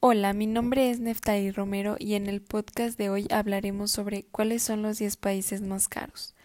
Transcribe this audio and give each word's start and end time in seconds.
Hola, 0.00 0.32
mi 0.32 0.46
nombre 0.46 0.90
es 0.90 1.00
Neftali 1.00 1.50
Romero 1.50 1.96
y 1.98 2.14
en 2.14 2.28
el 2.28 2.40
podcast 2.40 2.96
de 2.96 3.10
hoy 3.10 3.26
hablaremos 3.30 3.90
sobre 3.90 4.22
cuáles 4.22 4.62
son 4.62 4.80
los 4.80 4.98
10 4.98 5.16
países 5.16 5.60
más 5.60 5.88
caros. 5.88 6.36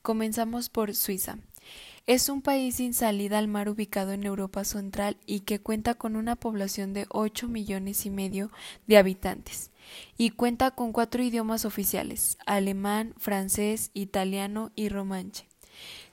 Comenzamos 0.00 0.68
por 0.68 0.94
Suiza. 0.94 1.38
Es 2.06 2.28
un 2.28 2.40
país 2.40 2.76
sin 2.76 2.94
salida 2.94 3.38
al 3.38 3.48
mar 3.48 3.68
ubicado 3.68 4.12
en 4.12 4.24
Europa 4.24 4.64
Central 4.64 5.16
y 5.26 5.40
que 5.40 5.60
cuenta 5.60 5.94
con 5.94 6.16
una 6.16 6.36
población 6.36 6.92
de 6.92 7.06
8 7.08 7.48
millones 7.48 8.06
y 8.06 8.10
medio 8.10 8.50
de 8.86 8.98
habitantes 8.98 9.70
y 10.16 10.30
cuenta 10.30 10.70
con 10.70 10.92
cuatro 10.92 11.22
idiomas 11.22 11.64
oficiales, 11.64 12.38
alemán, 12.46 13.14
francés, 13.18 13.90
italiano 13.92 14.70
y 14.76 14.88
romanche. 14.88 15.49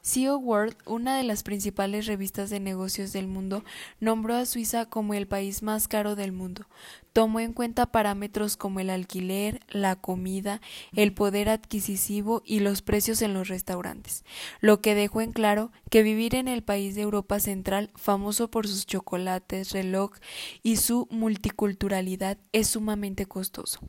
CEO 0.08 0.38
World, 0.38 0.78
una 0.86 1.18
de 1.18 1.23
las 1.23 1.44
principales 1.44 2.05
revistas 2.05 2.50
de 2.50 2.62
negocios 2.62 3.12
del 3.12 3.28
mundo, 3.28 3.66
nombró 4.00 4.36
a 4.36 4.46
Suiza 4.46 4.86
como 4.86 5.14
el 5.14 5.28
país 5.28 5.64
más 5.64 5.90
caro 5.90 6.16
del 6.16 6.32
mundo. 6.32 6.66
Tomó 7.18 7.39
en 7.39 7.52
cuenta 7.52 7.88
parámetros 7.88 8.57
como 8.57 8.80
el 8.80 8.91
alquiler, 8.91 9.62
la 9.70 9.95
comida, 9.95 10.62
el 10.94 11.16
poder 11.16 11.49
adquisitivo 11.49 12.44
y 12.45 12.59
los 12.59 12.84
precios 12.84 13.23
en 13.23 13.34
los 13.34 13.48
restaurantes, 13.48 14.23
lo 14.59 14.81
que 14.81 14.94
dejó 14.94 15.22
en 15.22 15.31
claro 15.31 15.72
que 15.89 16.03
vivir 16.03 16.35
en 16.35 16.48
el 16.48 16.61
país 16.61 16.94
de 16.94 17.02
Europa 17.02 17.39
Central, 17.39 17.89
famoso 17.95 18.52
por 18.52 18.67
sus 18.67 18.85
chocolates, 18.85 19.72
reloj 19.72 20.11
y 20.61 20.75
su 20.75 21.08
multiculturalidad, 21.09 22.38
es 22.52 22.67
sumamente 22.67 23.25
costoso. 23.25 23.80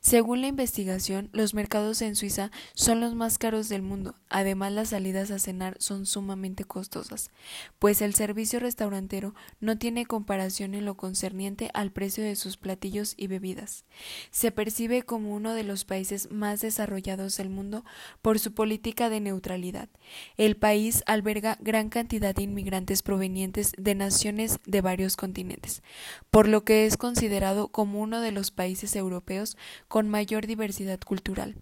Según 0.00 0.40
la 0.40 0.46
investigación, 0.46 1.28
los 1.34 1.52
mercados 1.52 2.00
en 2.00 2.16
Suiza 2.16 2.50
son 2.72 3.00
los 3.00 3.14
más 3.14 3.36
caros 3.36 3.68
del 3.68 3.82
mundo. 3.82 4.14
Además, 4.30 4.72
las 4.72 4.88
salidas 4.88 5.30
a 5.30 5.38
cenar 5.38 5.76
son 5.80 6.06
sumamente 6.06 6.64
costosas, 6.64 7.30
pues 7.78 8.00
el 8.00 8.14
servicio 8.14 8.58
restaurantero 8.58 9.34
no 9.60 9.76
tiene 9.76 10.06
comparación 10.06 10.74
en 10.74 10.86
lo 10.86 10.96
concerniente 10.96 11.70
al 11.74 11.92
precio 11.92 12.24
de 12.24 12.36
sus 12.36 12.56
platillos 12.70 13.14
y 13.16 13.26
bebidas. 13.26 13.84
Se 14.30 14.52
percibe 14.52 15.02
como 15.02 15.34
uno 15.34 15.54
de 15.54 15.64
los 15.64 15.84
países 15.84 16.30
más 16.30 16.60
desarrollados 16.60 17.36
del 17.36 17.50
mundo 17.50 17.84
por 18.22 18.38
su 18.38 18.54
política 18.54 19.10
de 19.10 19.18
neutralidad. 19.18 19.88
El 20.36 20.56
país 20.56 21.02
alberga 21.06 21.58
gran 21.60 21.88
cantidad 21.88 22.32
de 22.32 22.44
inmigrantes 22.44 23.02
provenientes 23.02 23.72
de 23.76 23.96
naciones 23.96 24.60
de 24.66 24.82
varios 24.82 25.16
continentes, 25.16 25.82
por 26.30 26.46
lo 26.46 26.62
que 26.62 26.86
es 26.86 26.96
considerado 26.96 27.72
como 27.72 28.00
uno 28.00 28.20
de 28.20 28.30
los 28.30 28.52
países 28.52 28.94
europeos 28.94 29.56
con 29.88 30.08
mayor 30.08 30.46
diversidad 30.46 31.00
cultural. 31.00 31.56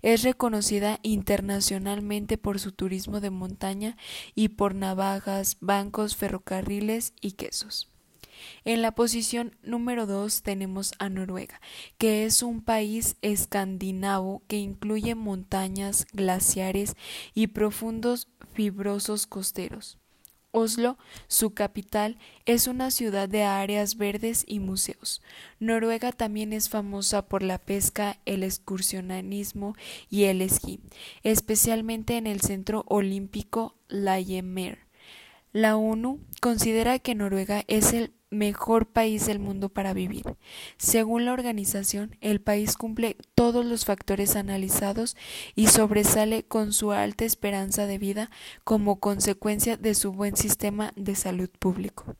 Es 0.00 0.22
reconocida 0.22 1.00
internacionalmente 1.02 2.38
por 2.38 2.60
su 2.60 2.70
turismo 2.70 3.18
de 3.18 3.30
montaña 3.30 3.96
y 4.36 4.50
por 4.50 4.76
navajas, 4.76 5.56
bancos, 5.60 6.14
ferrocarriles 6.14 7.14
y 7.20 7.32
quesos. 7.32 7.91
En 8.64 8.82
la 8.82 8.92
posición 8.92 9.56
número 9.62 10.06
2 10.06 10.42
tenemos 10.42 10.92
a 10.98 11.08
Noruega, 11.08 11.60
que 11.98 12.24
es 12.24 12.42
un 12.42 12.62
país 12.62 13.16
escandinavo 13.22 14.42
que 14.48 14.58
incluye 14.58 15.14
montañas, 15.14 16.06
glaciares 16.12 16.96
y 17.34 17.48
profundos 17.48 18.28
fibrosos 18.52 19.26
costeros. 19.26 19.98
Oslo, 20.52 20.98
su 21.28 21.54
capital, 21.54 22.18
es 22.44 22.66
una 22.66 22.90
ciudad 22.90 23.26
de 23.28 23.42
áreas 23.42 23.96
verdes 23.96 24.44
y 24.46 24.60
museos. 24.60 25.22
Noruega 25.58 26.12
también 26.12 26.52
es 26.52 26.68
famosa 26.68 27.26
por 27.26 27.42
la 27.42 27.56
pesca, 27.56 28.18
el 28.26 28.42
excursionismo 28.42 29.74
y 30.10 30.24
el 30.24 30.42
esquí, 30.42 30.80
especialmente 31.22 32.18
en 32.18 32.26
el 32.26 32.42
Centro 32.42 32.84
Olímpico 32.86 33.76
Lajemer. 33.88 34.80
La 35.52 35.76
ONU 35.76 36.20
considera 36.40 36.98
que 36.98 37.14
Noruega 37.14 37.64
es 37.66 37.94
el 37.94 38.12
mejor 38.32 38.86
país 38.86 39.26
del 39.26 39.38
mundo 39.38 39.68
para 39.68 39.92
vivir. 39.92 40.24
Según 40.78 41.24
la 41.24 41.32
organización, 41.32 42.16
el 42.20 42.40
país 42.40 42.76
cumple 42.76 43.16
todos 43.34 43.64
los 43.64 43.84
factores 43.84 44.34
analizados 44.34 45.16
y 45.54 45.68
sobresale 45.68 46.42
con 46.42 46.72
su 46.72 46.90
alta 46.90 47.24
esperanza 47.24 47.86
de 47.86 47.98
vida 47.98 48.30
como 48.64 48.98
consecuencia 48.98 49.76
de 49.76 49.94
su 49.94 50.12
buen 50.12 50.36
sistema 50.36 50.92
de 50.96 51.14
salud 51.14 51.50
público. 51.58 52.16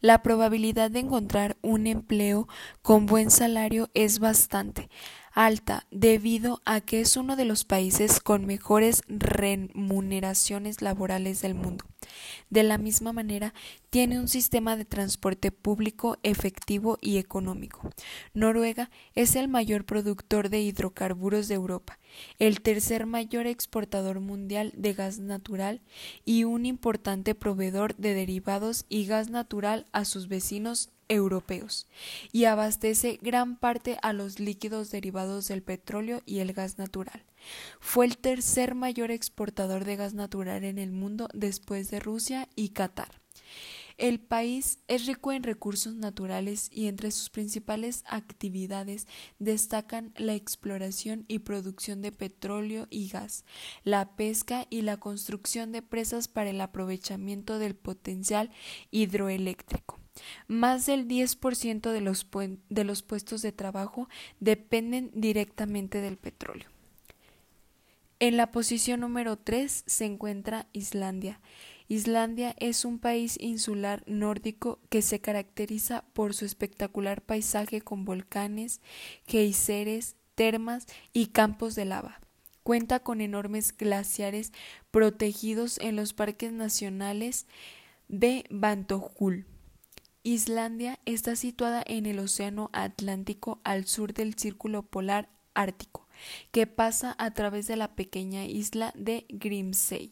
La 0.00 0.22
probabilidad 0.22 0.90
de 0.90 1.00
encontrar 1.00 1.56
un 1.62 1.86
empleo 1.86 2.48
con 2.82 3.06
buen 3.06 3.30
salario 3.30 3.90
es 3.94 4.18
bastante 4.18 4.88
alta 5.36 5.86
debido 5.90 6.62
a 6.64 6.80
que 6.80 7.02
es 7.02 7.16
uno 7.16 7.36
de 7.36 7.44
los 7.44 7.64
países 7.64 8.20
con 8.20 8.46
mejores 8.46 9.02
remuneraciones 9.06 10.80
laborales 10.80 11.42
del 11.42 11.54
mundo. 11.54 11.84
De 12.48 12.62
la 12.62 12.78
misma 12.78 13.12
manera, 13.12 13.52
tiene 13.90 14.18
un 14.18 14.28
sistema 14.28 14.76
de 14.76 14.86
transporte 14.86 15.52
público 15.52 16.16
efectivo 16.22 16.96
y 17.02 17.18
económico. 17.18 17.90
Noruega 18.32 18.90
es 19.14 19.36
el 19.36 19.48
mayor 19.48 19.84
productor 19.84 20.48
de 20.48 20.60
hidrocarburos 20.60 21.48
de 21.48 21.56
Europa, 21.56 21.98
el 22.38 22.62
tercer 22.62 23.04
mayor 23.04 23.46
exportador 23.46 24.20
mundial 24.20 24.72
de 24.74 24.94
gas 24.94 25.18
natural 25.18 25.82
y 26.24 26.44
un 26.44 26.64
importante 26.64 27.34
proveedor 27.34 27.94
de 27.96 28.14
derivados 28.14 28.86
y 28.88 29.04
gas 29.04 29.28
natural 29.28 29.86
a 29.92 30.06
sus 30.06 30.28
vecinos 30.28 30.90
europeos 31.08 31.86
y 32.32 32.44
abastece 32.44 33.18
gran 33.22 33.56
parte 33.56 33.98
a 34.02 34.12
los 34.12 34.40
líquidos 34.40 34.90
derivados 34.90 35.48
del 35.48 35.62
petróleo 35.62 36.22
y 36.26 36.38
el 36.38 36.52
gas 36.52 36.78
natural. 36.78 37.24
Fue 37.80 38.06
el 38.06 38.18
tercer 38.18 38.74
mayor 38.74 39.10
exportador 39.10 39.84
de 39.84 39.96
gas 39.96 40.14
natural 40.14 40.64
en 40.64 40.78
el 40.78 40.92
mundo 40.92 41.28
después 41.32 41.90
de 41.90 42.00
Rusia 42.00 42.48
y 42.56 42.70
Qatar. 42.70 43.20
El 43.98 44.20
país 44.20 44.78
es 44.88 45.06
rico 45.06 45.32
en 45.32 45.42
recursos 45.42 45.94
naturales 45.94 46.68
y 46.70 46.86
entre 46.86 47.10
sus 47.10 47.30
principales 47.30 48.04
actividades 48.06 49.06
destacan 49.38 50.12
la 50.18 50.34
exploración 50.34 51.24
y 51.28 51.38
producción 51.38 52.02
de 52.02 52.12
petróleo 52.12 52.88
y 52.90 53.08
gas, 53.08 53.46
la 53.84 54.14
pesca 54.14 54.66
y 54.68 54.82
la 54.82 54.98
construcción 54.98 55.72
de 55.72 55.80
presas 55.80 56.28
para 56.28 56.50
el 56.50 56.60
aprovechamiento 56.60 57.58
del 57.58 57.74
potencial 57.74 58.50
hidroeléctrico. 58.90 59.98
Más 60.48 60.86
del 60.86 61.08
10% 61.08 61.90
de 61.90 62.00
los, 62.00 62.26
de 62.68 62.84
los 62.84 63.02
puestos 63.02 63.42
de 63.42 63.52
trabajo 63.52 64.08
dependen 64.40 65.10
directamente 65.14 66.00
del 66.00 66.16
petróleo. 66.16 66.68
En 68.18 68.38
la 68.38 68.50
posición 68.50 69.00
número 69.00 69.36
3 69.36 69.84
se 69.86 70.06
encuentra 70.06 70.66
Islandia. 70.72 71.40
Islandia 71.88 72.56
es 72.58 72.84
un 72.84 72.98
país 72.98 73.36
insular 73.40 74.02
nórdico 74.06 74.80
que 74.88 75.02
se 75.02 75.20
caracteriza 75.20 76.04
por 76.14 76.34
su 76.34 76.44
espectacular 76.44 77.22
paisaje 77.22 77.80
con 77.82 78.04
volcanes, 78.04 78.80
geyseres, 79.26 80.16
termas 80.34 80.86
y 81.12 81.26
campos 81.26 81.74
de 81.74 81.84
lava. 81.84 82.20
Cuenta 82.62 83.00
con 83.00 83.20
enormes 83.20 83.76
glaciares 83.76 84.52
protegidos 84.90 85.78
en 85.78 85.94
los 85.94 86.12
parques 86.12 86.52
nacionales 86.52 87.46
de 88.08 88.44
Bantohul. 88.50 89.46
Islandia 90.26 90.98
está 91.04 91.36
situada 91.36 91.84
en 91.86 92.04
el 92.04 92.18
Océano 92.18 92.68
Atlántico 92.72 93.60
al 93.62 93.86
sur 93.86 94.12
del 94.12 94.34
Círculo 94.34 94.82
Polar 94.82 95.28
Ártico, 95.54 96.08
que 96.50 96.66
pasa 96.66 97.14
a 97.20 97.30
través 97.32 97.68
de 97.68 97.76
la 97.76 97.94
pequeña 97.94 98.44
isla 98.44 98.92
de 98.96 99.26
Grimsey. 99.28 100.10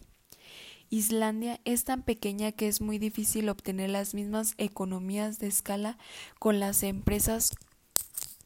Islandia 0.88 1.60
es 1.64 1.82
tan 1.82 2.04
pequeña 2.04 2.52
que 2.52 2.68
es 2.68 2.80
muy 2.80 2.98
difícil 2.98 3.48
obtener 3.48 3.90
las 3.90 4.14
mismas 4.14 4.54
economías 4.56 5.40
de 5.40 5.48
escala 5.48 5.98
con 6.38 6.60
las 6.60 6.84
empresas 6.84 7.56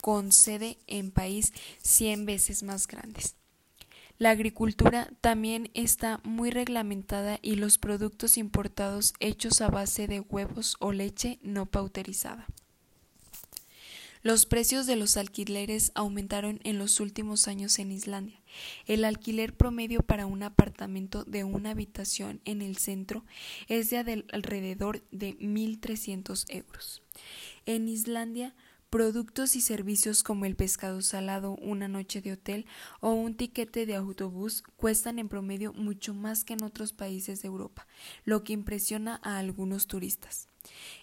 con 0.01 0.33
sede 0.33 0.78
en 0.87 1.11
país 1.11 1.53
100 1.83 2.25
veces 2.25 2.62
más 2.62 2.87
grandes. 2.87 3.38
La 4.19 4.31
agricultura 4.31 5.09
también 5.21 5.71
está 5.75 6.21
muy 6.25 6.51
reglamentada 6.51 7.39
y 7.41 7.55
los 7.55 7.79
productos 7.79 8.37
importados 8.37 9.15
hechos 9.21 9.61
a 9.61 9.69
base 9.69 10.09
de 10.09 10.19
huevos 10.19 10.77
o 10.81 10.91
leche 10.91 11.39
no 11.43 11.67
pauterizada. 11.67 12.47
Los 14.22 14.47
precios 14.47 14.87
de 14.87 14.97
los 14.97 15.16
alquileres 15.16 15.92
aumentaron 15.95 16.59
en 16.65 16.78
los 16.78 16.98
últimos 16.98 17.47
años 17.47 17.78
en 17.78 17.92
Islandia. 17.92 18.41
El 18.87 19.04
alquiler 19.04 19.54
promedio 19.54 20.03
para 20.03 20.27
un 20.27 20.42
apartamento 20.42 21.22
de 21.22 21.45
una 21.45 21.71
habitación 21.71 22.41
en 22.45 22.60
el 22.60 22.77
centro 22.77 23.25
es 23.69 23.91
de 23.91 23.98
alrededor 24.33 25.04
de 25.13 25.39
1.300 25.39 26.45
euros. 26.48 27.03
En 27.66 27.89
Islandia, 27.89 28.57
Productos 28.91 29.55
y 29.55 29.61
servicios 29.61 30.23
como 30.23 30.47
el 30.47 30.57
pescado 30.57 31.03
salado, 31.03 31.57
una 31.57 31.89
noche 31.89 32.23
de 32.23 32.33
hotel 32.33 32.65
o 33.01 33.11
un 33.11 33.37
tiquete 33.37 33.85
de 33.85 33.95
autobús 33.95 34.63
cuestan 34.77 35.19
en 35.19 35.29
promedio 35.29 35.75
mucho 35.75 36.15
más 36.15 36.43
que 36.43 36.55
en 36.55 36.63
otros 36.63 36.95
países 36.95 37.43
de 37.43 37.49
Europa, 37.49 37.87
lo 38.25 38.45
que 38.45 38.55
impresiona 38.55 39.21
a 39.23 39.37
algunos 39.37 39.89
turistas. 39.89 40.49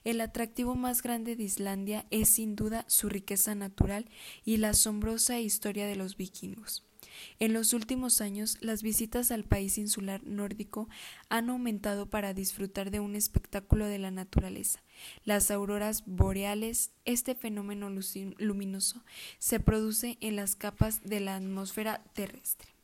El 0.03 0.19
atractivo 0.21 0.73
más 0.73 1.03
grande 1.03 1.35
de 1.35 1.43
Islandia 1.43 2.07
es 2.09 2.29
sin 2.29 2.55
duda 2.55 2.85
su 2.87 3.07
riqueza 3.07 3.53
natural 3.53 4.09
y 4.43 4.57
la 4.57 4.69
asombrosa 4.69 5.39
historia 5.39 5.85
de 5.85 5.95
los 5.95 6.17
vikingos. 6.17 6.83
En 7.39 7.53
los 7.53 7.73
últimos 7.73 8.21
años, 8.21 8.57
las 8.61 8.83
visitas 8.83 9.31
al 9.31 9.43
país 9.43 9.77
insular 9.77 10.23
nórdico 10.23 10.89
han 11.29 11.49
aumentado 11.49 12.09
para 12.09 12.33
disfrutar 12.33 12.91
de 12.91 12.99
un 12.99 13.15
espectáculo 13.15 13.87
de 13.87 13.99
la 13.99 14.11
naturaleza. 14.11 14.83
Las 15.23 15.51
auroras 15.51 16.03
boreales, 16.05 16.91
este 17.05 17.35
fenómeno 17.35 17.89
luminoso, 18.37 19.03
se 19.39 19.59
produce 19.59 20.17
en 20.21 20.35
las 20.35 20.55
capas 20.55 21.01
de 21.03 21.19
la 21.19 21.35
atmósfera 21.35 22.03
terrestre. 22.13 22.74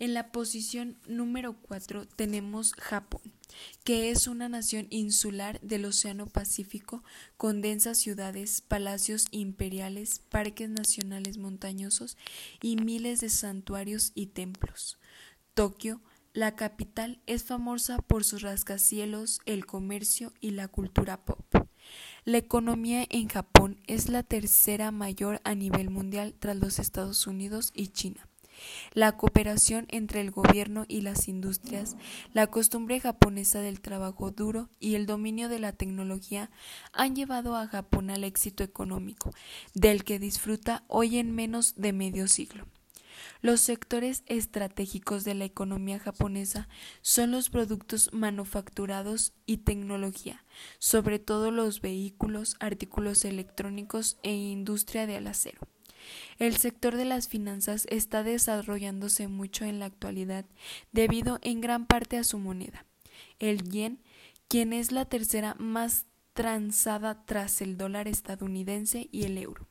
En 0.00 0.12
la 0.12 0.32
posición 0.32 0.98
número 1.06 1.54
4 1.62 2.06
tenemos 2.06 2.72
Japón, 2.72 3.22
que 3.84 4.10
es 4.10 4.26
una 4.26 4.48
nación 4.48 4.88
insular 4.90 5.60
del 5.60 5.84
Océano 5.84 6.26
Pacífico 6.26 7.04
con 7.36 7.60
densas 7.60 7.98
ciudades, 7.98 8.60
palacios 8.60 9.26
imperiales, 9.30 10.18
parques 10.18 10.68
nacionales 10.68 11.38
montañosos 11.38 12.16
y 12.60 12.76
miles 12.76 13.20
de 13.20 13.28
santuarios 13.28 14.10
y 14.16 14.26
templos. 14.26 14.98
Tokio, 15.54 16.00
la 16.32 16.56
capital, 16.56 17.20
es 17.26 17.44
famosa 17.44 17.98
por 17.98 18.24
sus 18.24 18.42
rascacielos, 18.42 19.38
el 19.46 19.64
comercio 19.64 20.32
y 20.40 20.50
la 20.50 20.66
cultura 20.66 21.24
pop. 21.24 21.44
La 22.24 22.38
economía 22.38 23.06
en 23.10 23.28
Japón 23.28 23.80
es 23.86 24.08
la 24.08 24.24
tercera 24.24 24.90
mayor 24.90 25.40
a 25.44 25.54
nivel 25.54 25.90
mundial 25.90 26.34
tras 26.36 26.56
los 26.56 26.80
Estados 26.80 27.28
Unidos 27.28 27.70
y 27.74 27.88
China. 27.88 28.28
La 28.92 29.16
cooperación 29.16 29.86
entre 29.90 30.20
el 30.20 30.30
gobierno 30.30 30.84
y 30.88 31.00
las 31.00 31.28
industrias, 31.28 31.96
la 32.32 32.46
costumbre 32.46 33.00
japonesa 33.00 33.60
del 33.60 33.80
trabajo 33.80 34.30
duro 34.30 34.68
y 34.80 34.94
el 34.94 35.06
dominio 35.06 35.48
de 35.48 35.58
la 35.58 35.72
tecnología 35.72 36.50
han 36.92 37.16
llevado 37.16 37.56
a 37.56 37.66
Japón 37.66 38.10
al 38.10 38.24
éxito 38.24 38.64
económico, 38.64 39.30
del 39.74 40.04
que 40.04 40.18
disfruta 40.18 40.84
hoy 40.88 41.18
en 41.18 41.34
menos 41.34 41.74
de 41.76 41.92
medio 41.92 42.28
siglo. 42.28 42.66
Los 43.42 43.60
sectores 43.60 44.22
estratégicos 44.26 45.24
de 45.24 45.34
la 45.34 45.44
economía 45.44 45.98
japonesa 45.98 46.68
son 47.02 47.30
los 47.30 47.50
productos 47.50 48.10
manufacturados 48.12 49.32
y 49.46 49.58
tecnología, 49.58 50.44
sobre 50.78 51.18
todo 51.18 51.50
los 51.50 51.80
vehículos, 51.80 52.56
artículos 52.60 53.24
electrónicos 53.24 54.16
e 54.22 54.32
industria 54.32 55.06
del 55.06 55.26
acero. 55.26 55.60
El 56.38 56.56
sector 56.56 56.96
de 56.96 57.04
las 57.04 57.28
finanzas 57.28 57.86
está 57.90 58.22
desarrollándose 58.22 59.28
mucho 59.28 59.64
en 59.64 59.78
la 59.78 59.86
actualidad 59.86 60.44
debido 60.92 61.38
en 61.42 61.60
gran 61.60 61.86
parte 61.86 62.18
a 62.18 62.24
su 62.24 62.38
moneda, 62.38 62.86
el 63.38 63.62
yen, 63.62 64.02
quien 64.48 64.72
es 64.72 64.92
la 64.92 65.04
tercera 65.04 65.54
más 65.58 66.06
transada 66.32 67.24
tras 67.24 67.60
el 67.62 67.76
dólar 67.76 68.08
estadounidense 68.08 69.08
y 69.10 69.24
el 69.24 69.38
euro. 69.38 69.66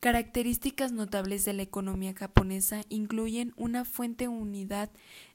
Características 0.00 0.92
notables 0.92 1.44
de 1.44 1.54
la 1.54 1.62
economía 1.62 2.14
japonesa 2.14 2.82
incluyen 2.88 3.52
una 3.56 3.84
fuente 3.84 4.28
unidad 4.28 4.90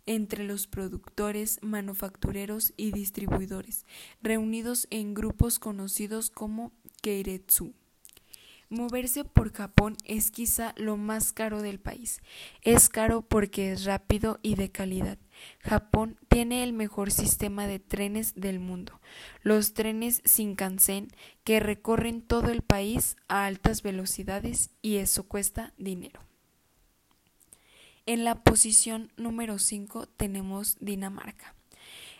entre 0.05 0.45
los 0.45 0.67
productores, 0.67 1.59
manufactureros 1.61 2.73
y 2.77 2.91
distribuidores, 2.91 3.85
reunidos 4.21 4.87
en 4.89 5.13
grupos 5.13 5.59
conocidos 5.59 6.29
como 6.29 6.71
Keiretsu. 7.01 7.73
Moverse 8.73 9.23
por 9.23 9.53
Japón 9.53 9.97
es 10.03 10.31
quizá 10.31 10.73
lo 10.77 10.97
más 10.97 11.31
caro 11.31 11.61
del 11.61 11.79
país. 11.79 12.21
Es 12.63 12.89
caro 12.89 13.21
porque 13.21 13.71
es 13.71 13.85
rápido 13.85 14.39
y 14.41 14.55
de 14.55 14.71
calidad. 14.71 15.19
Japón 15.59 16.17
tiene 16.27 16.63
el 16.63 16.73
mejor 16.73 17.11
sistema 17.11 17.67
de 17.67 17.77
trenes 17.77 18.33
del 18.33 18.59
mundo, 18.59 18.99
los 19.43 19.75
trenes 19.75 20.23
Shinkansen 20.23 21.09
que 21.43 21.59
recorren 21.59 22.23
todo 22.23 22.49
el 22.49 22.63
país 22.63 23.15
a 23.27 23.45
altas 23.45 23.83
velocidades 23.83 24.71
y 24.81 24.95
eso 24.95 25.27
cuesta 25.27 25.73
dinero. 25.77 26.21
En 28.07 28.23
la 28.23 28.43
posición 28.43 29.11
número 29.17 29.59
5 29.59 30.07
tenemos 30.07 30.77
Dinamarca. 30.79 31.53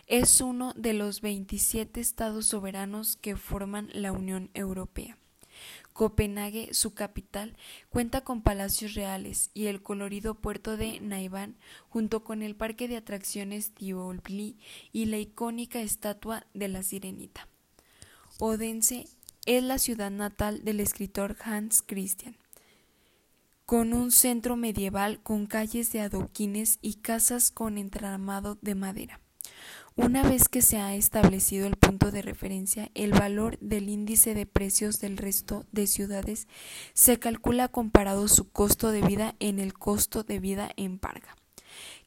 Es 0.06 0.40
uno 0.40 0.72
de 0.74 0.92
los 0.92 1.20
27 1.20 2.00
estados 2.00 2.46
soberanos 2.46 3.16
que 3.16 3.34
forman 3.34 3.90
la 3.92 4.12
Unión 4.12 4.50
Europea. 4.54 5.18
Copenhague, 5.94 6.74
su 6.74 6.92
capital, 6.92 7.56
cuenta 7.88 8.22
con 8.22 8.42
palacios 8.42 8.94
reales 8.94 9.50
y 9.54 9.66
el 9.66 9.80
colorido 9.80 10.34
puerto 10.34 10.76
de 10.76 10.98
Naiván, 11.00 11.56
junto 11.88 12.24
con 12.24 12.42
el 12.42 12.56
parque 12.56 12.88
de 12.88 12.96
atracciones 12.96 13.70
Tivoli 13.70 14.58
y 14.92 15.04
la 15.06 15.18
icónica 15.18 15.80
estatua 15.80 16.48
de 16.52 16.66
la 16.66 16.82
Sirenita. 16.82 17.46
Odense 18.40 19.06
es 19.46 19.62
la 19.62 19.78
ciudad 19.78 20.10
natal 20.10 20.64
del 20.64 20.80
escritor 20.80 21.36
Hans 21.44 21.80
Christian, 21.86 22.36
con 23.64 23.92
un 23.92 24.10
centro 24.10 24.56
medieval 24.56 25.22
con 25.22 25.46
calles 25.46 25.92
de 25.92 26.00
adoquines 26.00 26.80
y 26.82 26.94
casas 26.94 27.52
con 27.52 27.78
entramado 27.78 28.58
de 28.62 28.74
madera. 28.74 29.20
Una 29.96 30.24
vez 30.24 30.48
que 30.48 30.60
se 30.60 30.78
ha 30.78 30.96
establecido 30.96 31.68
el 31.68 31.76
punto 31.76 32.10
de 32.10 32.20
referencia, 32.20 32.90
el 32.94 33.12
valor 33.12 33.56
del 33.60 33.88
índice 33.88 34.34
de 34.34 34.44
precios 34.44 34.98
del 34.98 35.16
resto 35.16 35.66
de 35.70 35.86
ciudades 35.86 36.48
se 36.94 37.20
calcula 37.20 37.68
comparado 37.68 38.26
su 38.26 38.50
costo 38.50 38.90
de 38.90 39.02
vida 39.02 39.36
en 39.38 39.60
el 39.60 39.72
costo 39.72 40.24
de 40.24 40.40
vida 40.40 40.68
en 40.76 40.98
Parga. 40.98 41.36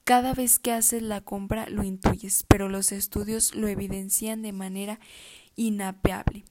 Cada 0.03 0.33
vez 0.33 0.59
que 0.59 0.73
haces 0.73 1.01
la 1.01 1.21
compra 1.21 1.69
lo 1.69 1.81
intuyes, 1.83 2.43
pero 2.49 2.67
los 2.67 2.91
estudios 2.91 3.55
lo 3.55 3.69
evidencian 3.69 4.41
de 4.41 4.51
manera 4.51 4.99
inapeable. 5.55 6.43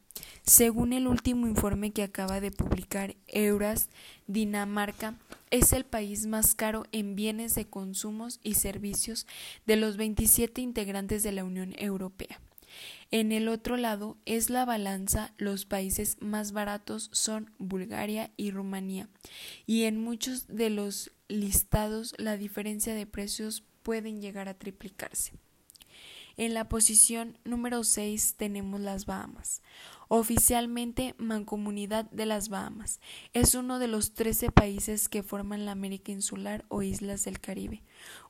Según 0.43 0.95
el 0.95 1.07
último 1.07 1.47
informe 1.47 1.91
que 1.91 2.03
acaba 2.03 2.41
de 2.41 2.51
publicar 2.51 3.15
Euras, 3.27 3.91
Dinamarca 4.27 5.19
es 5.51 5.73
el 5.73 5.85
país 5.85 6.27
más 6.27 6.55
caro 6.55 6.85
en 6.93 7.17
bienes 7.17 7.55
de 7.55 7.67
consumos 7.67 8.41
y 8.43 8.55
servicios 8.55 9.27
de 9.67 9.77
los 9.77 9.97
27 9.97 10.61
integrantes 10.61 11.23
de 11.23 11.33
la 11.33 11.45
Unión 11.45 11.75
Europea. 11.79 12.41
En 13.11 13.33
el 13.33 13.49
otro 13.49 13.77
lado 13.77 14.17
es 14.27 14.51
la 14.51 14.65
balanza, 14.65 15.33
los 15.39 15.65
países 15.65 16.17
más 16.21 16.53
baratos 16.53 17.09
son 17.13 17.53
Bulgaria 17.59 18.33
y 18.37 18.51
Rumanía, 18.51 19.09
y 19.67 19.85
en 19.85 20.03
muchos 20.03 20.47
de 20.49 20.71
los 20.71 21.13
listados 21.29 22.15
la 22.19 22.37
diferencia 22.37 22.95
de 22.95 23.07
precios 23.07 23.63
pueden 23.83 24.21
llegar 24.21 24.49
a 24.49 24.59
triplicarse. 24.59 25.33
En 26.37 26.53
la 26.53 26.69
posición 26.69 27.39
número 27.45 27.83
6 27.83 28.35
tenemos 28.37 28.81
las 28.81 29.07
Bahamas. 29.07 29.63
Oficialmente 30.09 31.15
Mancomunidad 31.19 32.09
de 32.11 32.27
las 32.27 32.49
Bahamas. 32.49 33.01
Es 33.33 33.55
uno 33.55 33.79
de 33.79 33.89
los 33.89 34.15
13 34.15 34.51
países 34.53 35.09
que 35.09 35.23
forman 35.23 35.65
la 35.65 35.73
América 35.73 36.13
Insular 36.13 36.65
o 36.69 36.83
Islas 36.83 37.25
del 37.25 37.41
Caribe, 37.41 37.83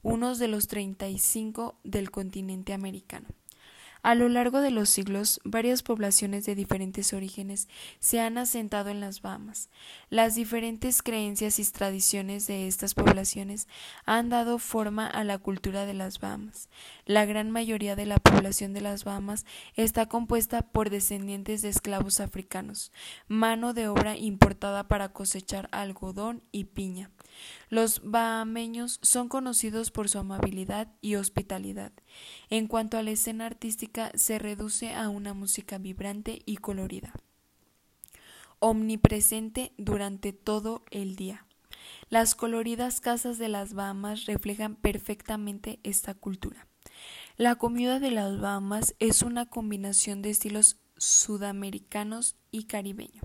uno 0.02 0.34
de 0.34 0.48
los 0.48 0.68
35 0.68 1.78
del 1.84 2.10
continente 2.10 2.72
americano. 2.72 3.28
A 4.06 4.14
lo 4.14 4.28
largo 4.28 4.60
de 4.60 4.70
los 4.70 4.88
siglos, 4.88 5.40
varias 5.42 5.82
poblaciones 5.82 6.46
de 6.46 6.54
diferentes 6.54 7.12
orígenes 7.12 7.66
se 7.98 8.20
han 8.20 8.38
asentado 8.38 8.88
en 8.88 9.00
las 9.00 9.20
Bahamas. 9.20 9.68
Las 10.10 10.36
diferentes 10.36 11.02
creencias 11.02 11.58
y 11.58 11.64
tradiciones 11.64 12.46
de 12.46 12.68
estas 12.68 12.94
poblaciones 12.94 13.66
han 14.04 14.28
dado 14.28 14.60
forma 14.60 15.08
a 15.08 15.24
la 15.24 15.38
cultura 15.38 15.86
de 15.86 15.94
las 15.94 16.20
Bahamas. 16.20 16.68
La 17.04 17.24
gran 17.24 17.50
mayoría 17.50 17.96
de 17.96 18.06
la 18.06 18.18
población 18.18 18.74
de 18.74 18.80
las 18.80 19.02
Bahamas 19.02 19.44
está 19.74 20.06
compuesta 20.06 20.62
por 20.62 20.88
descendientes 20.88 21.62
de 21.62 21.70
esclavos 21.70 22.20
africanos, 22.20 22.92
mano 23.26 23.74
de 23.74 23.88
obra 23.88 24.16
importada 24.16 24.86
para 24.86 25.12
cosechar 25.12 25.68
algodón 25.72 26.44
y 26.52 26.62
piña. 26.66 27.10
Los 27.70 28.02
bahameños 28.04 29.00
son 29.02 29.28
conocidos 29.28 29.90
por 29.90 30.08
su 30.08 30.20
amabilidad 30.20 30.92
y 31.00 31.16
hospitalidad. 31.16 31.92
En 32.50 32.66
cuanto 32.66 32.98
a 32.98 33.02
la 33.02 33.10
escena 33.10 33.46
artística, 33.46 34.10
se 34.14 34.38
reduce 34.38 34.94
a 34.94 35.08
una 35.08 35.34
música 35.34 35.78
vibrante 35.78 36.42
y 36.46 36.56
colorida, 36.56 37.12
omnipresente 38.58 39.72
durante 39.76 40.32
todo 40.32 40.84
el 40.90 41.16
día. 41.16 41.46
Las 42.08 42.34
coloridas 42.34 43.00
casas 43.00 43.38
de 43.38 43.48
las 43.48 43.74
Bahamas 43.74 44.26
reflejan 44.26 44.76
perfectamente 44.76 45.80
esta 45.82 46.14
cultura. 46.14 46.66
La 47.36 47.56
comida 47.56 48.00
de 48.00 48.10
las 48.10 48.40
Bahamas 48.40 48.94
es 48.98 49.22
una 49.22 49.46
combinación 49.46 50.22
de 50.22 50.30
estilos 50.30 50.78
sudamericanos 50.96 52.36
y 52.50 52.64
caribeño. 52.64 53.22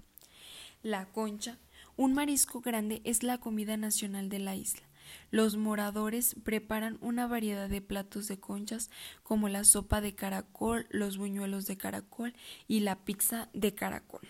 La 0.84 1.06
concha, 1.06 1.60
un 1.96 2.14
marisco 2.14 2.62
grande 2.62 3.02
es 3.06 3.24
la 3.24 3.38
comida 3.38 3.78
nacional 3.78 4.30
de 4.30 4.40
la 4.40 4.56
isla. 4.56 4.91
Los 5.30 5.58
moradores 5.58 6.36
preparan 6.44 6.98
una 7.01 7.27
variedad 7.27 7.70
de 7.70 7.82
platos 7.82 8.27
de 8.27 8.39
conchas 8.39 8.89
como 9.24 9.50
la 9.50 9.63
sopa 9.63 10.01
de 10.01 10.15
caracol, 10.15 10.88
los 10.89 11.18
buñuelos 11.18 11.65
de 11.65 11.77
caracol 11.77 12.34
y 12.68 12.82
la 12.82 13.03
pizza 13.03 13.50
de 13.53 13.74
caracol. 13.74 14.27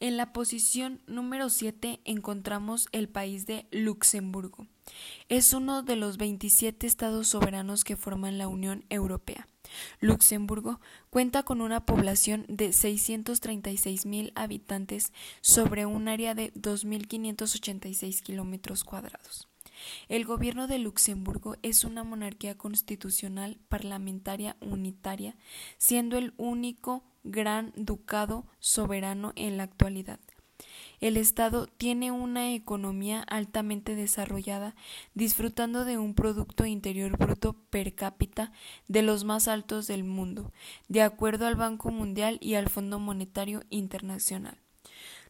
En 0.00 0.16
la 0.16 0.32
posición 0.32 1.02
número 1.08 1.50
7 1.50 2.00
encontramos 2.04 2.86
el 2.92 3.08
país 3.08 3.46
de 3.46 3.66
Luxemburgo. 3.72 4.68
Es 5.28 5.52
uno 5.52 5.82
de 5.82 5.96
los 5.96 6.18
27 6.18 6.86
estados 6.86 7.28
soberanos 7.28 7.82
que 7.82 7.96
forman 7.96 8.38
la 8.38 8.46
Unión 8.46 8.84
Europea. 8.90 9.48
Luxemburgo 10.00 10.80
cuenta 11.10 11.42
con 11.42 11.60
una 11.60 11.84
población 11.84 12.44
de 12.48 12.70
636.000 12.70 14.32
habitantes 14.34 15.12
sobre 15.40 15.86
un 15.86 16.08
área 16.08 16.34
de 16.34 16.52
2.586 16.54 18.22
kilómetros 18.22 18.84
cuadrados. 18.84 19.48
El 20.08 20.24
gobierno 20.24 20.66
de 20.66 20.78
Luxemburgo 20.78 21.56
es 21.62 21.84
una 21.84 22.04
monarquía 22.04 22.56
constitucional 22.56 23.58
parlamentaria 23.68 24.56
unitaria, 24.60 25.36
siendo 25.76 26.18
el 26.18 26.34
único 26.36 27.04
gran 27.24 27.72
ducado 27.76 28.46
soberano 28.58 29.32
en 29.36 29.56
la 29.56 29.64
actualidad. 29.64 30.20
El 31.00 31.16
Estado 31.16 31.68
tiene 31.68 32.10
una 32.10 32.52
economía 32.52 33.22
altamente 33.22 33.94
desarrollada, 33.94 34.74
disfrutando 35.14 35.84
de 35.84 35.96
un 35.96 36.14
Producto 36.14 36.66
Interior 36.66 37.16
Bruto 37.16 37.52
per 37.70 37.94
cápita 37.94 38.52
de 38.88 39.02
los 39.02 39.22
más 39.22 39.46
altos 39.46 39.86
del 39.86 40.02
mundo, 40.02 40.52
de 40.88 41.02
acuerdo 41.02 41.46
al 41.46 41.54
Banco 41.54 41.90
Mundial 41.90 42.38
y 42.40 42.54
al 42.54 42.68
Fondo 42.68 42.98
Monetario 42.98 43.62
Internacional. 43.70 44.58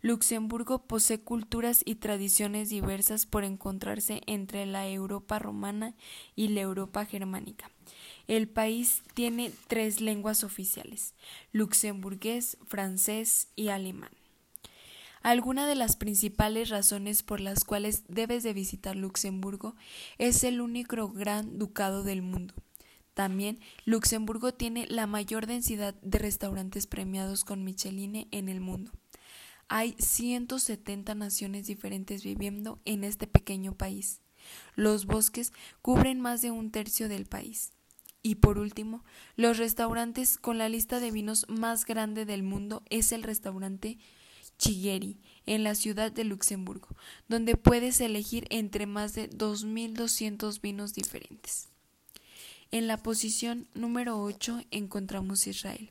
Luxemburgo 0.01 0.87
posee 0.87 1.21
culturas 1.21 1.83
y 1.85 1.97
tradiciones 1.97 2.71
diversas 2.71 3.27
por 3.27 3.45
encontrarse 3.45 4.23
entre 4.27 4.65
la 4.65 4.89
Europa 4.89 5.39
romana 5.39 5.95
y 6.37 6.49
la 6.49 6.61
Europa 6.61 7.05
germánica. 7.05 7.71
El 8.27 8.49
país 8.49 9.03
tiene 9.15 9.53
tres 9.67 10.01
lenguas 10.01 10.45
oficiales, 10.45 11.15
luxemburgués, 11.53 12.59
francés 12.67 13.49
y 13.57 13.69
alemán. 13.69 14.11
Alguna 15.29 15.67
de 15.67 15.75
las 15.75 15.97
principales 15.97 16.71
razones 16.71 17.23
por 17.23 17.41
las 17.41 17.63
cuales 17.63 18.05
debes 18.09 18.43
de 18.43 18.55
visitar 18.55 18.97
Luxemburgo 18.97 19.77
es 20.17 20.43
el 20.43 20.63
único 20.63 21.11
gran 21.11 21.59
ducado 21.59 22.03
del 22.03 22.23
mundo. 22.23 22.55
También 23.13 23.61
Luxemburgo 23.85 24.55
tiene 24.55 24.87
la 24.89 25.07
mayor 25.07 25.47
densidad 25.47 25.93
de 26.01 26.17
restaurantes 26.17 26.87
premiados 26.87 27.45
con 27.45 27.63
Micheline 27.63 28.27
en 28.31 28.49
el 28.49 28.63
mundo. 28.63 28.91
Hay 29.69 29.97
170 29.99 31.15
naciones 31.15 31.67
diferentes 31.67 32.25
viviendo 32.25 32.81
en 32.87 33.05
este 33.05 33.27
pequeño 33.27 33.75
país. 33.75 34.23
Los 34.77 35.05
bosques 35.05 35.53
cubren 35.83 36.23
más 36.23 36.41
de 36.41 36.53
un 36.53 36.71
tercio 36.71 37.07
del 37.07 37.27
país. 37.27 37.75
Y 38.23 38.37
por 38.37 38.59
último, 38.59 39.05
los 39.37 39.59
restaurantes 39.59 40.39
con 40.39 40.57
la 40.57 40.71
lista 40.71 41.01
de 41.01 41.11
vinos 41.11 41.45
más 41.51 41.85
grande 41.85 42.25
del 42.25 42.43
mundo 42.43 42.83
es 42.89 43.13
el 43.13 43.23
restaurante 43.23 43.99
Chigueri, 44.59 45.17
en 45.47 45.65
la 45.65 45.75
ciudad 45.75 46.13
de 46.13 46.25
Luxemburgo, 46.25 46.89
donde 47.29 47.57
puedes 47.57 48.01
elegir 48.01 48.47
entre 48.51 48.87
más 48.87 49.15
de 49.15 49.31
2.200 49.31 50.61
vinos 50.61 50.93
diferentes. 50.95 51.69
En 52.71 52.87
la 52.87 52.99
posición 52.99 53.67
número 53.73 54.21
8 54.21 54.65
encontramos 54.71 55.47
Israel. 55.47 55.91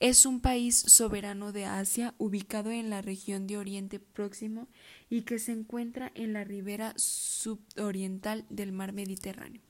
Es 0.00 0.26
un 0.26 0.40
país 0.40 0.76
soberano 0.76 1.52
de 1.52 1.64
Asia 1.64 2.14
ubicado 2.18 2.70
en 2.70 2.90
la 2.90 3.00
región 3.00 3.46
de 3.46 3.56
Oriente 3.56 4.00
Próximo 4.00 4.68
y 5.08 5.22
que 5.22 5.38
se 5.38 5.52
encuentra 5.52 6.10
en 6.14 6.32
la 6.32 6.44
ribera 6.44 6.92
sudoriental 6.96 8.44
del 8.50 8.72
mar 8.72 8.92
Mediterráneo, 8.92 9.62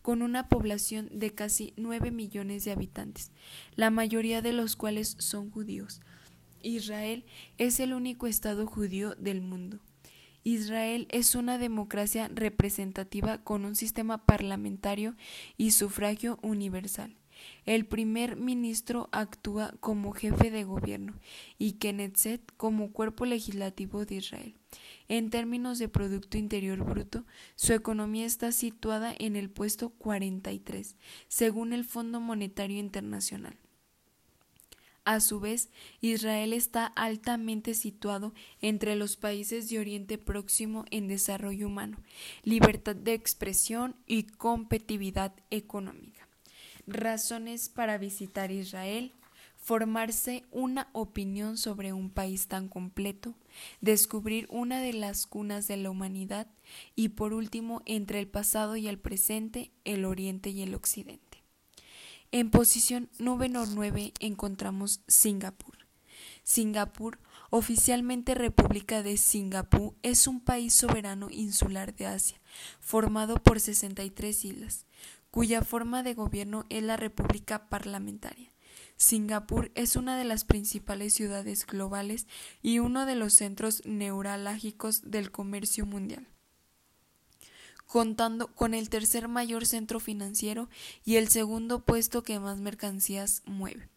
con 0.00 0.22
una 0.22 0.48
población 0.48 1.10
de 1.12 1.34
casi 1.34 1.74
9 1.76 2.10
millones 2.10 2.64
de 2.64 2.72
habitantes, 2.72 3.32
la 3.74 3.90
mayoría 3.90 4.40
de 4.40 4.52
los 4.52 4.76
cuales 4.76 5.16
son 5.18 5.50
judíos. 5.50 6.00
Israel 6.62 7.24
es 7.58 7.80
el 7.80 7.92
único 7.92 8.26
Estado 8.26 8.66
judío 8.66 9.14
del 9.16 9.40
mundo. 9.40 9.78
Israel 10.44 11.06
es 11.10 11.34
una 11.34 11.58
democracia 11.58 12.28
representativa 12.28 13.38
con 13.38 13.64
un 13.64 13.76
sistema 13.76 14.24
parlamentario 14.26 15.14
y 15.56 15.70
sufragio 15.70 16.38
universal. 16.42 17.16
El 17.64 17.86
primer 17.86 18.36
ministro 18.36 19.08
actúa 19.12 19.74
como 19.80 20.12
jefe 20.12 20.50
de 20.50 20.64
gobierno 20.64 21.14
y 21.58 21.74
Knesset 21.74 22.42
como 22.56 22.92
cuerpo 22.92 23.24
legislativo 23.24 24.04
de 24.04 24.16
Israel. 24.16 24.54
En 25.08 25.30
términos 25.30 25.78
de 25.78 25.88
Producto 25.88 26.38
Interior 26.38 26.84
Bruto, 26.84 27.24
su 27.54 27.72
economía 27.72 28.26
está 28.26 28.52
situada 28.52 29.14
en 29.18 29.36
el 29.36 29.50
puesto 29.50 29.90
43, 29.90 30.96
según 31.28 31.72
el 31.72 31.84
Fondo 31.84 32.20
Monetario 32.20 32.78
Internacional. 32.78 33.61
A 35.04 35.18
su 35.20 35.40
vez, 35.40 35.68
Israel 36.00 36.52
está 36.52 36.86
altamente 36.86 37.74
situado 37.74 38.32
entre 38.60 38.94
los 38.94 39.16
países 39.16 39.68
de 39.68 39.80
Oriente 39.80 40.16
Próximo 40.16 40.84
en 40.90 41.08
desarrollo 41.08 41.66
humano, 41.66 41.98
libertad 42.44 42.94
de 42.94 43.14
expresión 43.14 43.96
y 44.06 44.24
competitividad 44.24 45.32
económica. 45.50 46.28
Razones 46.86 47.68
para 47.68 47.98
visitar 47.98 48.52
Israel 48.52 49.12
formarse 49.62 50.44
una 50.50 50.88
opinión 50.92 51.56
sobre 51.56 51.92
un 51.92 52.10
país 52.10 52.48
tan 52.48 52.68
completo, 52.68 53.34
descubrir 53.80 54.48
una 54.50 54.80
de 54.80 54.92
las 54.92 55.26
cunas 55.26 55.68
de 55.68 55.76
la 55.76 55.90
humanidad 55.90 56.48
y 56.96 57.10
por 57.10 57.32
último, 57.32 57.80
entre 57.86 58.18
el 58.18 58.26
pasado 58.26 58.76
y 58.76 58.88
el 58.88 58.98
presente, 58.98 59.70
el 59.84 60.04
Oriente 60.04 60.50
y 60.50 60.62
el 60.62 60.74
Occidente. 60.74 61.31
En 62.34 62.48
posición 62.48 63.10
número 63.18 63.66
9 63.66 64.14
encontramos 64.18 65.02
Singapur. 65.06 65.76
Singapur, 66.42 67.18
oficialmente 67.50 68.34
República 68.34 69.02
de 69.02 69.18
Singapur, 69.18 69.94
es 70.02 70.26
un 70.26 70.40
país 70.40 70.72
soberano 70.72 71.28
insular 71.30 71.94
de 71.94 72.06
Asia, 72.06 72.40
formado 72.80 73.34
por 73.34 73.60
63 73.60 74.46
islas, 74.46 74.86
cuya 75.30 75.60
forma 75.60 76.02
de 76.02 76.14
gobierno 76.14 76.64
es 76.70 76.82
la 76.82 76.96
República 76.96 77.68
Parlamentaria. 77.68 78.48
Singapur 78.96 79.70
es 79.74 79.94
una 79.94 80.16
de 80.16 80.24
las 80.24 80.46
principales 80.46 81.12
ciudades 81.12 81.66
globales 81.66 82.26
y 82.62 82.78
uno 82.78 83.04
de 83.04 83.14
los 83.14 83.34
centros 83.34 83.82
neurálgicos 83.84 85.02
del 85.10 85.30
comercio 85.30 85.84
mundial 85.84 86.26
contando 87.92 88.46
con 88.54 88.72
el 88.72 88.88
tercer 88.88 89.28
mayor 89.28 89.66
centro 89.66 90.00
financiero 90.00 90.70
y 91.04 91.16
el 91.16 91.28
segundo 91.28 91.84
puesto 91.84 92.22
que 92.22 92.40
más 92.40 92.58
mercancías 92.58 93.42
mueve. 93.44 93.90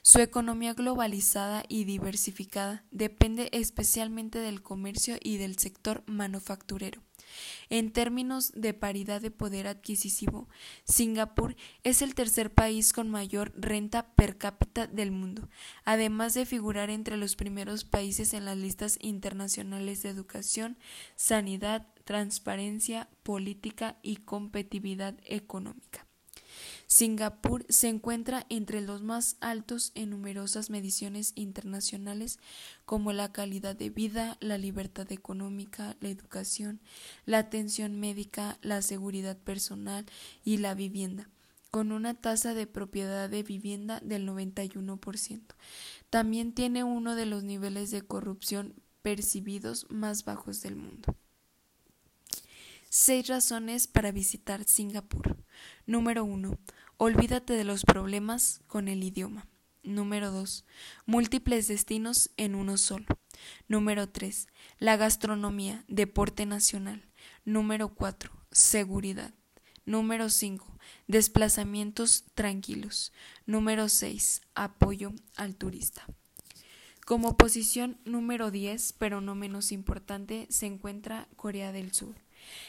Su 0.00 0.20
economía 0.20 0.72
globalizada 0.72 1.62
y 1.68 1.84
diversificada 1.84 2.84
depende 2.90 3.50
especialmente 3.52 4.38
del 4.38 4.62
comercio 4.62 5.16
y 5.22 5.36
del 5.36 5.58
sector 5.58 6.04
manufacturero. 6.06 7.02
En 7.68 7.92
términos 7.92 8.50
de 8.54 8.72
paridad 8.72 9.20
de 9.20 9.30
poder 9.30 9.66
adquisitivo, 9.66 10.48
Singapur 10.84 11.54
es 11.82 12.00
el 12.00 12.14
tercer 12.14 12.50
país 12.50 12.94
con 12.94 13.10
mayor 13.10 13.52
renta 13.56 14.14
per 14.14 14.38
cápita 14.38 14.86
del 14.86 15.10
mundo, 15.10 15.50
además 15.84 16.32
de 16.32 16.46
figurar 16.46 16.88
entre 16.88 17.18
los 17.18 17.36
primeros 17.36 17.84
países 17.84 18.32
en 18.32 18.46
las 18.46 18.56
listas 18.56 18.96
internacionales 19.02 20.02
de 20.02 20.08
educación, 20.08 20.78
sanidad, 21.14 21.88
transparencia 22.04 23.08
política 23.22 23.98
y 24.02 24.16
competitividad 24.16 25.16
económica. 25.24 26.06
Singapur 26.86 27.64
se 27.68 27.88
encuentra 27.88 28.46
entre 28.48 28.80
los 28.80 29.02
más 29.02 29.36
altos 29.40 29.90
en 29.94 30.10
numerosas 30.10 30.70
mediciones 30.70 31.32
internacionales 31.34 32.38
como 32.84 33.12
la 33.12 33.32
calidad 33.32 33.74
de 33.74 33.90
vida, 33.90 34.36
la 34.40 34.58
libertad 34.58 35.10
económica, 35.10 35.96
la 36.00 36.08
educación, 36.08 36.80
la 37.24 37.38
atención 37.38 37.98
médica, 37.98 38.58
la 38.62 38.82
seguridad 38.82 39.36
personal 39.36 40.04
y 40.44 40.58
la 40.58 40.74
vivienda, 40.74 41.30
con 41.70 41.90
una 41.90 42.14
tasa 42.14 42.54
de 42.54 42.66
propiedad 42.66 43.28
de 43.28 43.42
vivienda 43.42 44.00
del 44.00 44.28
91%. 44.28 45.40
También 46.10 46.52
tiene 46.52 46.84
uno 46.84 47.16
de 47.16 47.26
los 47.26 47.42
niveles 47.42 47.90
de 47.90 48.02
corrupción 48.02 48.74
percibidos 49.02 49.86
más 49.90 50.24
bajos 50.24 50.62
del 50.62 50.76
mundo. 50.76 51.16
Seis 52.96 53.26
razones 53.26 53.88
para 53.88 54.12
visitar 54.12 54.62
Singapur. 54.62 55.36
Número 55.84 56.24
1. 56.24 56.56
Olvídate 56.96 57.54
de 57.54 57.64
los 57.64 57.84
problemas 57.84 58.60
con 58.68 58.86
el 58.86 59.02
idioma. 59.02 59.48
Número 59.82 60.30
2. 60.30 60.64
Múltiples 61.04 61.66
destinos 61.66 62.30
en 62.36 62.54
uno 62.54 62.76
solo. 62.76 63.06
Número 63.66 64.08
3. 64.08 64.46
La 64.78 64.96
gastronomía, 64.96 65.84
deporte 65.88 66.46
nacional. 66.46 67.02
Número 67.44 67.88
4. 67.88 68.30
Seguridad. 68.52 69.34
Número 69.84 70.30
5. 70.30 70.64
Desplazamientos 71.08 72.22
tranquilos. 72.36 73.12
Número 73.44 73.88
6. 73.88 74.42
Apoyo 74.54 75.12
al 75.34 75.56
turista. 75.56 76.06
Como 77.04 77.36
posición 77.36 77.98
número 78.04 78.52
10, 78.52 78.92
pero 78.92 79.20
no 79.20 79.34
menos 79.34 79.72
importante, 79.72 80.46
se 80.48 80.66
encuentra 80.66 81.26
Corea 81.34 81.72
del 81.72 81.92
Sur. 81.92 82.23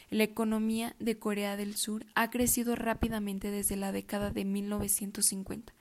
La 0.10 0.24
economía 0.24 0.96
de 1.00 1.18
Corea 1.18 1.58
del 1.58 1.76
Sur 1.76 2.06
ha 2.16 2.30
crecido 2.30 2.76
rápidamente 2.76 3.52
desde 3.52 3.76
la 3.76 3.92
década 3.92 4.32
de 4.32 4.46
1950. 4.46 5.74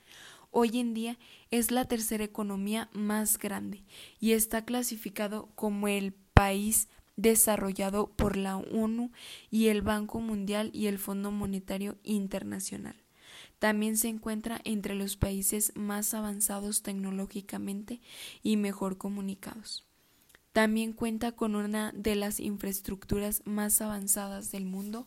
Hoy 0.51 0.79
en 0.79 0.95
día 0.95 1.19
es 1.51 1.71
la 1.71 1.85
tercera 1.85 2.23
economía 2.23 2.89
más 2.93 3.39
grande 3.39 3.83
y 4.21 4.33
está 4.33 4.65
clasificado 4.65 5.49
como 5.57 5.89
el 5.89 6.13
país 6.33 6.89
desarrollado 7.17 8.09
por 8.09 8.37
la 8.37 8.57
ONU 8.57 9.11
y 9.51 9.69
el 9.69 9.83
Banco 9.83 10.21
Mundial 10.21 10.71
y 10.73 10.87
el 10.87 10.99
Fondo 10.99 11.31
Monetario 11.31 11.97
Internacional. 12.03 12.97
También 13.59 13.97
se 13.97 14.09
encuentra 14.09 14.61
entre 14.65 14.95
los 14.95 15.17
países 15.17 15.73
más 15.75 16.13
avanzados 16.15 16.83
tecnológicamente 16.83 18.01
y 18.43 18.57
mejor 18.57 18.99
comunicados. 18.99 19.85
También 20.55 20.93
cuenta 20.93 21.33
con 21.33 21.57
una 21.57 21.91
de 21.97 22.15
las 22.15 22.39
infraestructuras 22.39 23.43
más 23.45 23.81
avanzadas 23.81 24.53
del 24.53 24.67
mundo 24.67 25.05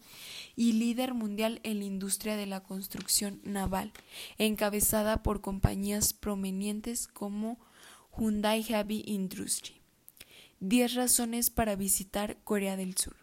y 0.57 0.73
líder 0.73 1.13
mundial 1.13 1.61
en 1.63 1.79
la 1.79 1.85
industria 1.85 2.35
de 2.35 2.45
la 2.45 2.63
construcción 2.63 3.39
naval, 3.45 3.93
encabezada 4.37 5.23
por 5.23 5.39
compañías 5.39 6.11
prominentes 6.11 7.07
como 7.07 7.57
Hyundai 8.17 8.61
Heavy 8.61 9.05
Industry. 9.07 9.79
10 10.59 10.95
razones 10.95 11.49
para 11.49 11.77
visitar 11.77 12.35
Corea 12.43 12.75
del 12.75 12.97
Sur. 12.97 13.15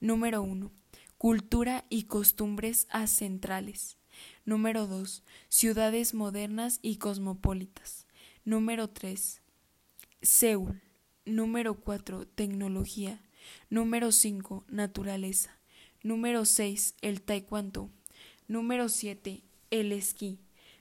Número 0.00 0.42
1. 0.42 0.72
Cultura 1.18 1.84
y 1.88 2.06
costumbres 2.06 2.88
acentrales. 2.90 3.96
Número 4.44 4.88
2. 4.88 5.22
Ciudades 5.48 6.14
modernas 6.14 6.80
y 6.82 6.96
cosmopolitas. 6.96 8.08
Número 8.44 8.90
3. 8.90 9.40
Seúl. 10.20 10.82
Número 11.30 11.74
4. 11.74 12.26
Tecnología. 12.26 13.20
Número 13.68 14.10
5. 14.10 14.64
Naturaleza. 14.68 15.56
Número 16.02 16.44
6. 16.44 16.96
El 17.02 17.22
taekwondo. 17.22 17.88
Número 18.48 18.88
7. 18.88 19.40
El 19.70 19.92
esquí. 19.92 20.40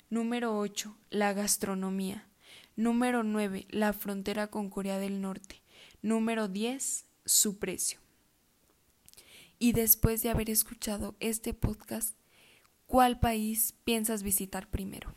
Número 0.09 0.57
8. 0.57 0.97
La 1.11 1.33
gastronomía. 1.33 2.27
Número 2.75 3.21
9. 3.21 3.67
La 3.69 3.93
frontera 3.93 4.47
con 4.47 4.71
Corea 4.71 4.97
del 4.97 5.21
Norte. 5.21 5.61
Número 6.01 6.47
10. 6.47 7.05
Su 7.25 7.59
precio. 7.59 7.99
Y 9.59 9.73
después 9.73 10.23
de 10.23 10.29
haber 10.31 10.49
escuchado 10.49 11.15
este 11.19 11.53
podcast, 11.53 12.15
¿cuál 12.87 13.19
país 13.19 13.75
piensas 13.83 14.23
visitar 14.23 14.67
primero? 14.67 15.13